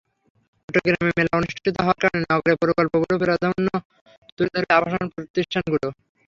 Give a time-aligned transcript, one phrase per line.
[0.69, 3.67] চট্টগ্রামে মেলা অনুষ্ঠিত হওয়ার কারণে নগরের প্রকল্পগুলো প্রাধান্য
[4.29, 5.87] তুলে ধরবে আবাসন প্রতিষ্ঠানগুলো।